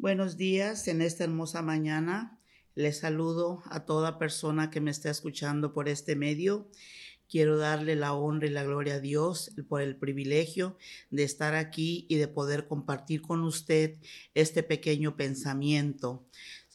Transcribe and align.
Buenos 0.00 0.38
días 0.38 0.88
en 0.88 1.02
esta 1.02 1.24
hermosa 1.24 1.60
mañana. 1.60 2.40
Les 2.74 3.00
saludo 3.00 3.62
a 3.66 3.84
toda 3.84 4.18
persona 4.18 4.70
que 4.70 4.80
me 4.80 4.90
está 4.90 5.10
escuchando 5.10 5.74
por 5.74 5.90
este 5.90 6.16
medio. 6.16 6.70
Quiero 7.28 7.58
darle 7.58 7.96
la 7.96 8.14
honra 8.14 8.46
y 8.46 8.50
la 8.50 8.64
gloria 8.64 8.94
a 8.94 9.00
Dios 9.00 9.50
por 9.68 9.82
el 9.82 9.96
privilegio 9.96 10.78
de 11.10 11.24
estar 11.24 11.54
aquí 11.54 12.06
y 12.08 12.16
de 12.16 12.28
poder 12.28 12.66
compartir 12.66 13.20
con 13.20 13.42
usted 13.42 13.98
este 14.32 14.62
pequeño 14.62 15.18
pensamiento. 15.18 16.24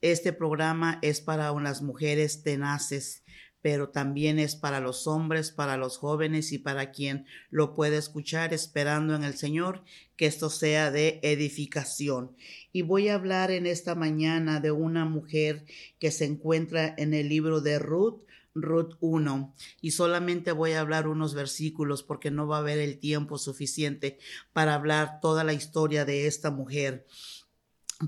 Este 0.00 0.32
programa 0.32 0.98
es 1.00 1.20
para 1.20 1.52
unas 1.52 1.80
mujeres 1.80 2.42
tenaces, 2.42 3.22
pero 3.62 3.90
también 3.90 4.40
es 4.40 4.56
para 4.56 4.80
los 4.80 5.06
hombres, 5.06 5.52
para 5.52 5.76
los 5.76 5.96
jóvenes 5.96 6.52
y 6.52 6.58
para 6.58 6.90
quien 6.90 7.26
lo 7.48 7.74
pueda 7.74 7.96
escuchar 7.96 8.52
esperando 8.52 9.14
en 9.14 9.22
el 9.22 9.34
Señor 9.34 9.84
que 10.16 10.26
esto 10.26 10.50
sea 10.50 10.90
de 10.90 11.20
edificación. 11.22 12.36
Y 12.72 12.82
voy 12.82 13.08
a 13.08 13.14
hablar 13.14 13.52
en 13.52 13.66
esta 13.66 13.94
mañana 13.94 14.60
de 14.60 14.72
una 14.72 15.04
mujer 15.04 15.64
que 16.00 16.10
se 16.10 16.24
encuentra 16.24 16.92
en 16.98 17.14
el 17.14 17.28
libro 17.28 17.60
de 17.60 17.78
Ruth, 17.78 18.22
Ruth 18.54 18.96
1 19.00 19.54
y 19.80 19.92
solamente 19.92 20.52
voy 20.52 20.72
a 20.72 20.80
hablar 20.80 21.08
unos 21.08 21.32
versículos 21.32 22.02
porque 22.02 22.30
no 22.30 22.46
va 22.46 22.56
a 22.56 22.60
haber 22.60 22.80
el 22.80 22.98
tiempo 22.98 23.38
suficiente 23.38 24.18
para 24.52 24.74
hablar 24.74 25.20
toda 25.20 25.44
la 25.44 25.54
historia 25.54 26.04
de 26.04 26.26
esta 26.26 26.50
mujer. 26.50 27.06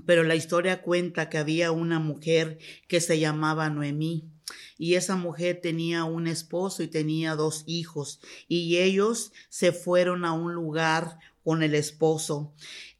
Pero 0.05 0.23
la 0.23 0.35
historia 0.35 0.81
cuenta 0.81 1.29
que 1.29 1.37
había 1.37 1.71
una 1.71 1.99
mujer 1.99 2.59
que 2.89 2.99
se 2.99 3.17
llamaba 3.17 3.69
Noemí 3.69 4.34
y 4.77 4.95
esa 4.95 5.15
mujer 5.15 5.59
tenía 5.61 6.03
un 6.03 6.27
esposo 6.27 6.83
y 6.83 6.87
tenía 6.87 7.35
dos 7.35 7.63
hijos 7.65 8.19
y 8.47 8.77
ellos 8.77 9.31
se 9.49 9.71
fueron 9.71 10.25
a 10.25 10.33
un 10.33 10.53
lugar 10.53 11.17
con 11.43 11.63
el 11.63 11.75
esposo 11.75 12.53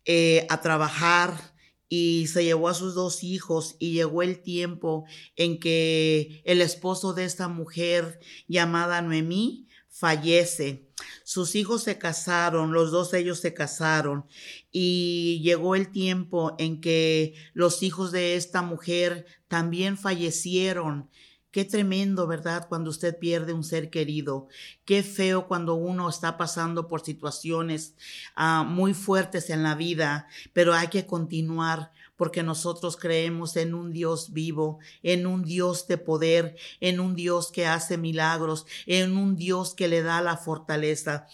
eh, 0.06 0.46
a 0.50 0.62
trabajar 0.62 1.56
y 1.88 2.28
se 2.28 2.44
llevó 2.44 2.70
a 2.70 2.74
sus 2.74 2.96
dos 2.96 3.24
hijos 3.24 3.76
y 3.80 3.94
llegó 3.94 4.24
el 4.24 4.42
tiempo 4.42 5.06
en 5.36 5.60
que 5.60 6.42
el 6.46 6.62
esposo 6.62 7.14
de 7.14 7.26
esta 7.26 7.48
mujer 7.48 8.20
llamada 8.48 9.02
Noemí 9.02 9.68
fallece. 9.90 10.90
Sus 11.24 11.56
hijos 11.56 11.84
se 11.84 11.98
casaron, 11.98 12.74
los 12.74 12.92
dos 12.92 13.12
de 13.12 13.20
ellos 13.20 13.40
se 13.40 13.54
casaron 13.54 14.26
y 14.72 15.42
llegó 15.44 15.76
el 15.76 15.92
tiempo 15.92 16.56
en 16.60 16.82
que 16.82 17.34
los 17.54 17.82
hijos 17.82 18.12
de 18.12 18.36
esta 18.36 18.62
mujer 18.62 19.26
también 19.48 19.98
fallecieron 19.98 21.10
Qué 21.56 21.64
tremendo, 21.64 22.28
¿verdad? 22.28 22.68
Cuando 22.68 22.90
usted 22.90 23.18
pierde 23.18 23.54
un 23.54 23.64
ser 23.64 23.90
querido. 23.90 24.50
Qué 24.84 25.04
feo 25.04 25.48
cuando 25.48 25.76
uno 25.76 26.10
está 26.10 26.36
pasando 26.36 26.90
por 26.90 27.00
situaciones 27.00 27.96
uh, 28.36 28.66
muy 28.66 28.94
fuertes 28.94 29.50
en 29.50 29.64
la 29.64 29.74
vida, 29.74 30.28
pero 30.52 30.74
hay 30.74 30.90
que 30.90 31.06
continuar 31.06 31.94
porque 32.18 32.44
nosotros 32.44 32.98
creemos 32.98 33.56
en 33.56 33.74
un 33.74 33.94
Dios 33.94 34.34
vivo, 34.34 34.80
en 35.02 35.26
un 35.26 35.46
Dios 35.46 35.88
de 35.88 35.98
poder, 35.98 36.58
en 36.82 37.00
un 37.00 37.16
Dios 37.16 37.54
que 37.54 37.68
hace 37.68 37.98
milagros, 37.98 38.66
en 38.86 39.16
un 39.16 39.38
Dios 39.38 39.76
que 39.76 39.88
le 39.88 40.02
da 40.02 40.20
la 40.22 40.36
fortaleza. 40.36 41.26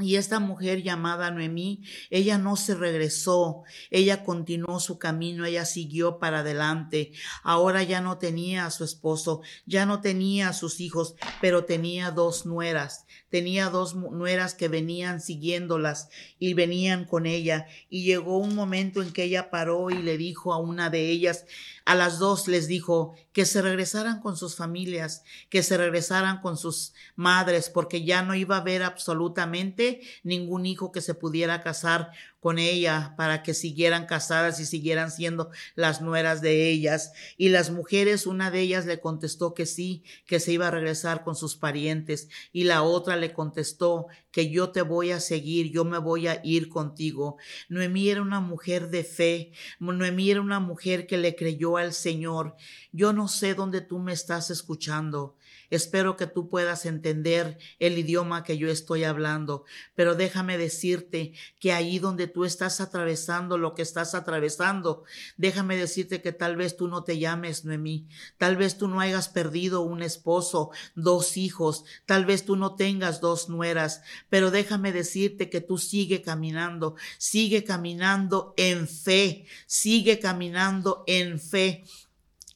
Y 0.00 0.16
esta 0.16 0.40
mujer 0.40 0.82
llamada 0.82 1.30
Noemí, 1.30 1.84
ella 2.10 2.36
no 2.36 2.56
se 2.56 2.74
regresó, 2.74 3.62
ella 3.92 4.24
continuó 4.24 4.80
su 4.80 4.98
camino, 4.98 5.44
ella 5.44 5.64
siguió 5.64 6.18
para 6.18 6.40
adelante. 6.40 7.12
Ahora 7.44 7.84
ya 7.84 8.00
no 8.00 8.18
tenía 8.18 8.66
a 8.66 8.72
su 8.72 8.82
esposo, 8.82 9.42
ya 9.66 9.86
no 9.86 10.00
tenía 10.00 10.48
a 10.48 10.52
sus 10.52 10.80
hijos, 10.80 11.14
pero 11.40 11.64
tenía 11.64 12.10
dos 12.10 12.44
nueras. 12.44 13.06
Tenía 13.28 13.70
dos 13.70 13.94
nueras 13.94 14.54
que 14.54 14.66
venían 14.66 15.20
siguiéndolas 15.20 16.08
y 16.40 16.54
venían 16.54 17.04
con 17.04 17.26
ella. 17.26 17.66
Y 17.88 18.04
llegó 18.04 18.38
un 18.38 18.56
momento 18.56 19.00
en 19.00 19.12
que 19.12 19.24
ella 19.24 19.48
paró 19.50 19.90
y 19.90 20.02
le 20.02 20.18
dijo 20.18 20.52
a 20.52 20.58
una 20.58 20.90
de 20.90 21.08
ellas, 21.08 21.44
a 21.84 21.94
las 21.94 22.18
dos 22.18 22.48
les 22.48 22.66
dijo 22.66 23.14
que 23.32 23.44
se 23.44 23.60
regresaran 23.60 24.20
con 24.20 24.36
sus 24.36 24.56
familias, 24.56 25.22
que 25.50 25.62
se 25.62 25.76
regresaran 25.76 26.40
con 26.40 26.56
sus 26.56 26.94
madres, 27.14 27.70
porque 27.70 28.04
ya 28.04 28.22
no 28.22 28.34
iba 28.34 28.56
a 28.56 28.60
haber 28.60 28.82
absolutamente 28.82 29.83
ningún 30.22 30.66
hijo 30.66 30.92
que 30.92 31.00
se 31.00 31.14
pudiera 31.14 31.62
casar 31.62 32.10
con 32.44 32.58
ella 32.58 33.14
para 33.16 33.42
que 33.42 33.54
siguieran 33.54 34.04
casadas 34.04 34.60
y 34.60 34.66
siguieran 34.66 35.10
siendo 35.10 35.50
las 35.76 36.02
nueras 36.02 36.42
de 36.42 36.68
ellas. 36.68 37.12
Y 37.38 37.48
las 37.48 37.70
mujeres, 37.70 38.26
una 38.26 38.50
de 38.50 38.60
ellas 38.60 38.84
le 38.84 39.00
contestó 39.00 39.54
que 39.54 39.64
sí, 39.64 40.04
que 40.26 40.40
se 40.40 40.52
iba 40.52 40.68
a 40.68 40.70
regresar 40.70 41.24
con 41.24 41.36
sus 41.36 41.56
parientes. 41.56 42.28
Y 42.52 42.64
la 42.64 42.82
otra 42.82 43.16
le 43.16 43.32
contestó 43.32 44.08
que 44.30 44.50
yo 44.50 44.70
te 44.70 44.82
voy 44.82 45.10
a 45.12 45.20
seguir, 45.20 45.70
yo 45.70 45.86
me 45.86 45.96
voy 45.96 46.26
a 46.26 46.40
ir 46.44 46.68
contigo. 46.68 47.38
Noemí 47.70 48.10
era 48.10 48.20
una 48.20 48.40
mujer 48.40 48.90
de 48.90 49.04
fe, 49.04 49.52
Noemí 49.78 50.30
era 50.30 50.42
una 50.42 50.60
mujer 50.60 51.06
que 51.06 51.16
le 51.16 51.36
creyó 51.36 51.78
al 51.78 51.94
Señor. 51.94 52.56
Yo 52.92 53.12
no 53.12 53.28
sé 53.28 53.54
dónde 53.54 53.80
tú 53.80 53.98
me 54.00 54.12
estás 54.12 54.50
escuchando. 54.50 55.36
Espero 55.70 56.16
que 56.16 56.26
tú 56.26 56.48
puedas 56.48 56.86
entender 56.86 57.58
el 57.78 57.98
idioma 57.98 58.44
que 58.44 58.58
yo 58.58 58.68
estoy 58.68 59.04
hablando, 59.04 59.64
pero 59.94 60.14
déjame 60.14 60.58
decirte 60.58 61.32
que 61.60 61.72
ahí 61.72 61.98
donde 61.98 62.26
tú 62.26 62.44
estás 62.44 62.80
atravesando 62.80 63.58
lo 63.58 63.74
que 63.74 63.82
estás 63.82 64.14
atravesando, 64.14 65.04
déjame 65.36 65.76
decirte 65.76 66.20
que 66.22 66.32
tal 66.32 66.56
vez 66.56 66.76
tú 66.76 66.88
no 66.88 67.04
te 67.04 67.18
llames 67.18 67.64
Noemí, 67.64 68.08
tal 68.38 68.56
vez 68.56 68.76
tú 68.76 68.88
no 68.88 69.00
hayas 69.00 69.28
perdido 69.28 69.80
un 69.82 70.02
esposo, 70.02 70.70
dos 70.94 71.36
hijos, 71.36 71.84
tal 72.06 72.24
vez 72.24 72.44
tú 72.44 72.56
no 72.56 72.74
tengas 72.74 73.20
dos 73.20 73.48
nueras, 73.48 74.02
pero 74.28 74.50
déjame 74.50 74.92
decirte 74.92 75.50
que 75.50 75.60
tú 75.60 75.78
sigue 75.78 76.22
caminando, 76.22 76.96
sigue 77.18 77.64
caminando 77.64 78.54
en 78.56 78.88
fe, 78.88 79.46
sigue 79.66 80.18
caminando 80.18 81.04
en 81.06 81.40
fe 81.40 81.84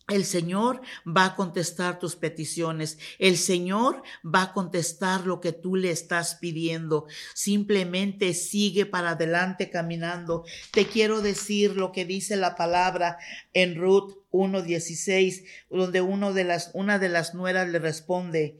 el 0.08 0.24
Señor 0.24 0.80
va 1.06 1.26
a 1.26 1.36
contestar 1.36 1.98
tus 1.98 2.16
peticiones. 2.16 2.98
El 3.18 3.36
Señor 3.36 4.02
va 4.24 4.42
a 4.42 4.52
contestar 4.52 5.26
lo 5.26 5.40
que 5.40 5.52
tú 5.52 5.76
le 5.76 5.90
estás 5.90 6.36
pidiendo. 6.36 7.06
Simplemente 7.34 8.32
sigue 8.34 8.86
para 8.86 9.10
adelante 9.10 9.70
caminando. 9.70 10.44
Te 10.72 10.86
quiero 10.86 11.20
decir 11.20 11.76
lo 11.76 11.92
que 11.92 12.06
dice 12.06 12.36
la 12.36 12.56
palabra 12.56 13.18
en 13.52 13.76
Ruth 13.76 14.14
1.16, 14.32 15.44
donde 15.70 16.00
uno 16.00 16.34
una 16.74 16.98
de 16.98 17.08
las 17.08 17.34
nueras 17.34 17.68
le 17.68 17.78
responde, 17.78 18.58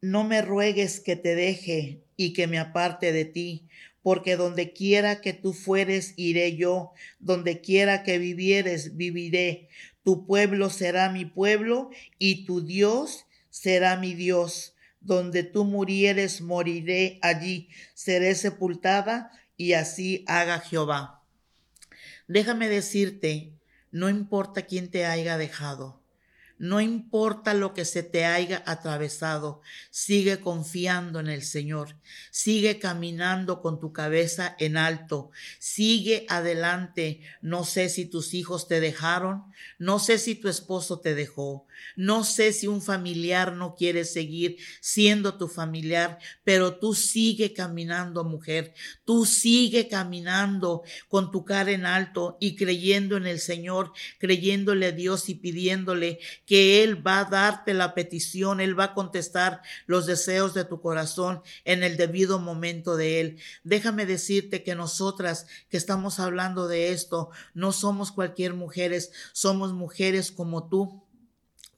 no 0.00 0.24
me 0.24 0.42
ruegues 0.42 1.00
que 1.00 1.16
te 1.16 1.34
deje 1.34 2.02
y 2.16 2.32
que 2.32 2.46
me 2.46 2.58
aparte 2.58 3.12
de 3.12 3.24
ti, 3.24 3.68
porque 4.02 4.36
donde 4.36 4.72
quiera 4.72 5.20
que 5.20 5.32
tú 5.32 5.52
fueres, 5.52 6.14
iré 6.16 6.56
yo, 6.56 6.92
donde 7.20 7.60
quiera 7.60 8.02
que 8.02 8.18
vivieres, 8.18 8.96
viviré 8.96 9.68
tu 10.04 10.26
pueblo 10.26 10.70
será 10.70 11.08
mi 11.08 11.24
pueblo 11.24 11.90
y 12.18 12.44
tu 12.44 12.60
Dios 12.60 13.26
será 13.50 13.96
mi 13.96 14.14
Dios. 14.14 14.74
Donde 15.00 15.42
tú 15.42 15.64
murieres, 15.64 16.40
moriré 16.40 17.18
allí, 17.22 17.68
seré 17.94 18.34
sepultada 18.36 19.32
y 19.56 19.72
así 19.72 20.24
haga 20.28 20.60
Jehová. 20.60 21.24
Déjame 22.28 22.68
decirte, 22.68 23.52
no 23.90 24.08
importa 24.08 24.62
quién 24.62 24.90
te 24.90 25.04
haya 25.04 25.36
dejado, 25.38 26.01
no 26.58 26.80
importa 26.80 27.54
lo 27.54 27.74
que 27.74 27.84
se 27.84 28.02
te 28.02 28.24
haya 28.24 28.62
atravesado, 28.66 29.62
sigue 29.90 30.40
confiando 30.40 31.20
en 31.20 31.28
el 31.28 31.42
Señor, 31.42 31.96
sigue 32.30 32.78
caminando 32.78 33.60
con 33.60 33.80
tu 33.80 33.92
cabeza 33.92 34.54
en 34.58 34.76
alto, 34.76 35.30
sigue 35.58 36.26
adelante. 36.28 37.20
No 37.40 37.64
sé 37.64 37.88
si 37.88 38.06
tus 38.06 38.34
hijos 38.34 38.68
te 38.68 38.80
dejaron, 38.80 39.44
no 39.78 39.98
sé 39.98 40.18
si 40.18 40.34
tu 40.34 40.48
esposo 40.48 41.00
te 41.00 41.14
dejó, 41.14 41.66
no 41.96 42.24
sé 42.24 42.52
si 42.52 42.66
un 42.66 42.82
familiar 42.82 43.52
no 43.52 43.74
quiere 43.74 44.04
seguir 44.04 44.56
siendo 44.80 45.36
tu 45.36 45.48
familiar, 45.48 46.18
pero 46.44 46.76
tú 46.76 46.94
sigue 46.94 47.52
caminando, 47.52 48.24
mujer, 48.24 48.74
tú 49.04 49.24
sigue 49.26 49.88
caminando 49.88 50.82
con 51.08 51.30
tu 51.30 51.44
cara 51.44 51.72
en 51.72 51.86
alto 51.86 52.36
y 52.40 52.56
creyendo 52.56 53.16
en 53.16 53.26
el 53.26 53.40
Señor, 53.40 53.92
creyéndole 54.18 54.86
a 54.86 54.92
Dios 54.92 55.28
y 55.28 55.34
pidiéndole 55.34 56.18
que 56.46 56.82
Él 56.82 57.06
va 57.06 57.20
a 57.20 57.24
darte 57.24 57.74
la 57.74 57.94
petición, 57.94 58.60
Él 58.60 58.78
va 58.78 58.84
a 58.84 58.94
contestar 58.94 59.62
los 59.86 60.06
deseos 60.06 60.54
de 60.54 60.64
tu 60.64 60.80
corazón 60.80 61.42
en 61.64 61.82
el 61.82 61.96
debido 61.96 62.38
momento 62.38 62.96
de 62.96 63.20
Él. 63.20 63.38
Déjame 63.64 64.06
decirte 64.06 64.62
que 64.62 64.74
nosotras 64.74 65.46
que 65.68 65.76
estamos 65.76 66.20
hablando 66.20 66.68
de 66.68 66.92
esto, 66.92 67.30
no 67.54 67.72
somos 67.72 68.12
cualquier 68.12 68.54
mujeres, 68.54 69.12
somos 69.32 69.72
mujeres 69.72 70.32
como 70.32 70.68
tú 70.68 71.02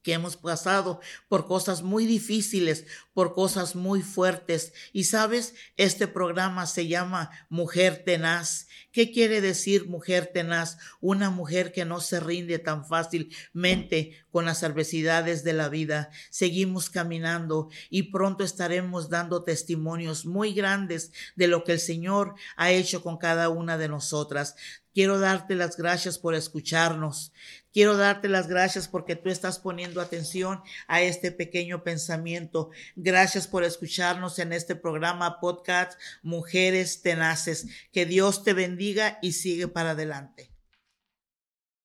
que 0.05 0.13
hemos 0.13 0.37
pasado 0.37 1.01
por 1.29 1.47
cosas 1.47 1.83
muy 1.83 2.07
difíciles, 2.07 2.87
por 3.15 3.35
cosas 3.35 3.75
muy 3.75 4.03
fuertes. 4.03 4.73
Y 4.93 5.05
sabes, 5.05 5.55
este 5.77 6.07
programa 6.07 6.67
se 6.67 6.87
llama 6.87 7.31
Mujer 7.49 8.05
Tenaz. 8.05 8.69
¿Qué 8.93 9.11
quiere 9.11 9.41
decir 9.41 9.89
mujer 9.89 10.31
tenaz? 10.33 10.79
Una 11.01 11.29
mujer 11.29 11.73
que 11.73 11.85
no 11.85 12.01
se 12.01 12.21
rinde 12.21 12.61
tan 12.61 12.87
fácilmente 12.87 14.25
con 14.31 14.45
las 14.45 14.63
adversidades 14.63 15.43
de 15.43 15.53
la 15.53 15.69
vida. 15.69 16.11
Seguimos 16.31 16.91
caminando 16.91 17.71
y 17.91 18.13
pronto 18.13 18.45
estaremos 18.45 19.09
dando 19.09 19.43
testimonios 19.43 20.27
muy 20.27 20.53
grandes 20.55 21.13
de 21.35 21.49
lo 21.49 21.65
que 21.65 21.73
el 21.73 21.81
Señor 21.81 22.35
ha 22.57 22.71
hecho 22.71 23.03
con 23.03 23.17
cada 23.17 23.49
una 23.49 23.79
de 23.79 23.89
nosotras. 23.89 24.55
Quiero 24.95 25.19
darte 25.19 25.57
las 25.57 25.77
gracias 25.77 26.19
por 26.19 26.37
escucharnos. 26.37 27.33
Quiero 27.73 27.97
darte 27.97 28.29
las 28.29 28.47
gracias 28.47 28.87
porque 28.87 29.17
tú 29.17 29.29
estás 29.29 29.59
poniendo 29.59 30.01
atención 30.01 30.63
a 30.87 31.03
este 31.03 31.33
pequeño 31.33 31.83
pensamiento. 31.83 32.71
Gracias 32.95 33.49
por 33.49 33.65
escucharnos 33.65 34.39
en 34.39 34.53
este 34.53 34.77
programa 34.77 35.41
podcast 35.41 35.99
Mujeres 36.23 37.03
Tenaces. 37.03 37.67
Que 37.93 38.07
Dios 38.07 38.45
te 38.45 38.53
bendiga 38.53 39.19
y 39.21 39.33
sigue 39.33 39.67
para 39.67 39.91
adelante. 39.91 40.54